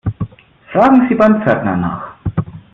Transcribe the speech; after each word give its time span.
Fragen 0.71 1.07
Sie 1.07 1.13
beim 1.13 1.43
Pförtner 1.43 1.77
nach. 1.77 2.15